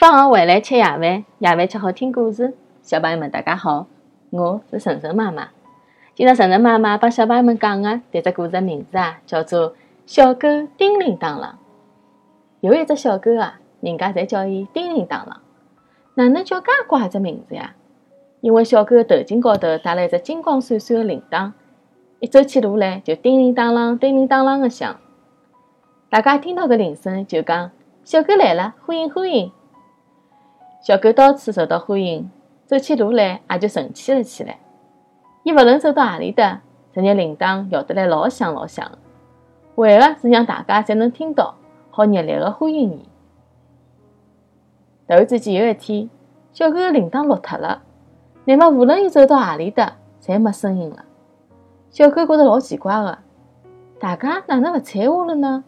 [0.00, 1.02] 放学回来吃夜饭，
[1.40, 2.54] 夜饭吃好听故事。
[2.80, 3.86] 小朋友们，大家好，
[4.30, 5.48] 我是晨晨妈妈。
[6.14, 9.72] 今朝晨晨妈妈帮小朋友们讲的迭只故事名字啊，叫做
[10.06, 11.42] 《小狗叮铃当啷》。
[12.60, 15.34] 有一只小狗啊，人家侪叫伊叮铃当啷。
[16.14, 17.74] 哪能叫介怪只名字呀？
[18.40, 21.52] 因为小狗的头颈高头戴了一只金光闪闪的铃铛，
[22.20, 24.96] 一走起路来就叮铃当啷、叮铃当啷的响。
[26.08, 27.70] 大家听到搿铃声就讲
[28.02, 29.52] ：“小狗来了，欢迎欢迎！”
[30.82, 32.30] 小狗到处受到欢迎，
[32.64, 34.58] 走起路来也就神气了起来。
[35.42, 38.98] 伊勿论走到何里搭，这日铃铛摇得来老响老响的，
[39.74, 41.54] 为的是让大家侪能听到，
[41.90, 43.02] 好热烈的欢迎伊。
[45.06, 46.08] 突然之间有一天，
[46.52, 47.82] 小狗的铃铛落脱了。
[48.46, 51.04] 乃末无论伊走到何里搭，侪没声音了。
[51.90, 53.18] 小狗觉着老奇怪的，
[53.98, 55.62] 大家哪能勿睬我了呢？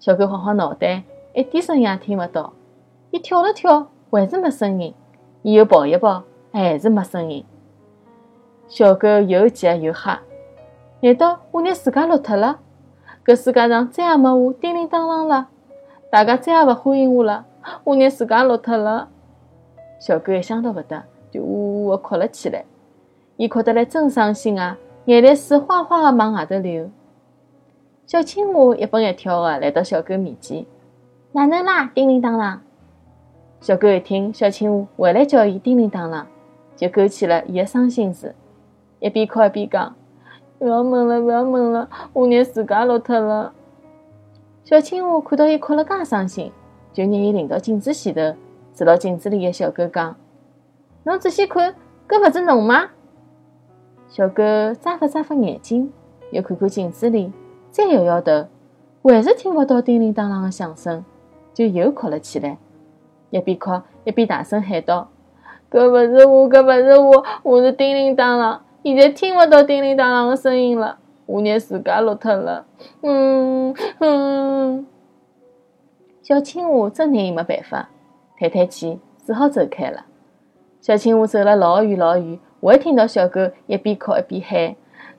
[0.00, 2.52] 小狗晃晃脑袋，一点声音也听勿到。
[3.12, 4.94] 伊跳了跳，还是没声音。
[5.42, 7.44] 伊又跑一跑，还是没声音。
[8.68, 10.20] 小狗又急又吓，
[11.00, 12.58] 难道我拿自家落脱了？
[13.24, 15.48] 搿世界上再也没我叮铃当啷了？
[16.10, 17.46] 大家再也勿欢迎我了？
[17.84, 19.08] 我拿自家落脱了？
[19.98, 21.04] 小狗一想到搿搭。
[21.32, 22.64] 就呜呜的哭了起来，
[23.36, 26.90] 伊哭得来真伤心啊，眼泪水哗哗的往外头流。
[28.04, 30.66] 小青蛙一蹦一跳的来到小狗面前，
[31.30, 31.88] 哪能啦？
[31.94, 32.58] 叮铃当啷。
[33.60, 36.24] 小狗一听小青蛙回来叫伊叮铃当啷，
[36.74, 38.34] 就勾起了伊的伤心事，
[39.00, 39.94] 一边哭一边讲
[40.60, 43.52] ：“勿要问了，勿要问了，我拿自家落脱了。”
[44.64, 46.50] 小青蛙看到伊哭了介伤心，
[46.90, 48.34] 就拿伊领到镜子前头，
[48.72, 50.16] 指牢镜子里的小狗讲。
[51.04, 51.74] 侬仔细看，
[52.08, 52.88] 搿勿是侬吗？
[54.08, 54.42] 小狗
[54.80, 55.92] 眨巴眨巴眼睛，
[56.30, 57.30] 又看看镜子里，
[57.70, 58.46] 再摇摇头，
[59.02, 61.04] 还是听勿到叮铃当啷的响声，
[61.52, 62.56] 就又哭了起来。
[63.30, 65.08] 一边哭一边大声喊道
[65.70, 72.66] ：“搿勿是我，搿勿是我，我是叮铃当啷，现在听勿到叮铃当啷的声音了，我拿自家落脱了。”
[73.02, 74.86] 嗯嗯，
[76.22, 77.88] 小青蛙真拿伊没办法，
[78.38, 80.06] 叹叹气，只好走开了。
[80.80, 84.74] 小青蛙走了老远老远，还听到小狗一边哭一边喊：“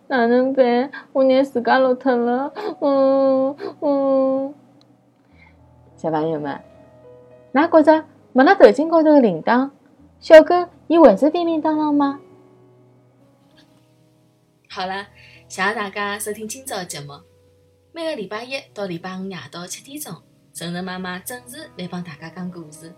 [0.07, 0.89] 哪能办？
[1.13, 4.53] 我拿自家落脱了。”嗯嗯，
[5.95, 6.59] 小朋友们，
[7.53, 9.71] 㑚觉着没了头颈高头的铃铛，
[10.21, 10.55] 小狗
[10.87, 12.19] 伊还是叮叮当啷吗？
[14.69, 15.07] 好了，
[15.49, 17.13] 谢谢大家收听今朝的节目。
[17.91, 20.15] 每个礼拜一到礼拜五夜到七点钟，
[20.53, 22.93] 晨晨妈妈准时来帮大家讲故事。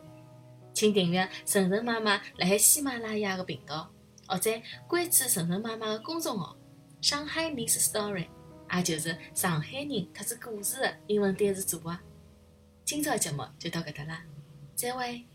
[0.71, 3.89] 请订阅晨晨妈妈辣海喜马拉雅的频道，
[4.27, 4.51] 或者
[4.87, 6.55] 关注晨晨妈妈的公众号
[7.01, 8.27] “上海 Miss Story”，
[8.71, 11.97] 也就是上海人特指故事的英文单词组合。
[12.85, 14.21] 今朝节目就到搿搭啦，
[14.75, 15.25] 结尾。